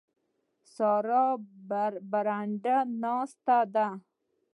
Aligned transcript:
سارا 0.75 1.25
برنده 2.11 2.77
ناسته 3.03 3.59
ده. 3.73 3.87